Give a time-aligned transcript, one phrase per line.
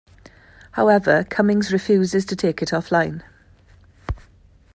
[0.71, 3.21] However, Cummings refuses to take it offline.